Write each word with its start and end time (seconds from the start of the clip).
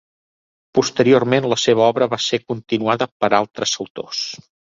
Posteriorment 0.77 1.47
la 1.51 1.57
seva 1.63 1.83
obra 1.89 2.07
va 2.15 2.19
ser 2.29 2.41
continuada 2.53 3.09
per 3.25 3.31
altres 3.43 3.77
autors. 3.87 4.25